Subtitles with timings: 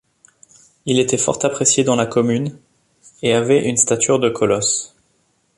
[0.87, 2.57] Il était fort apprécié dans la commune
[3.21, 4.95] et avait une stature de colosse.